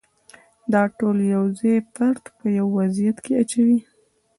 دا 0.73 0.81
ټول 0.97 1.17
یو 1.33 1.43
ځای 1.59 1.77
فرد 1.93 2.23
په 2.37 2.45
یو 2.57 2.67
وضعیت 2.79 3.17
کې 3.25 3.33
اچوي. 3.41 3.79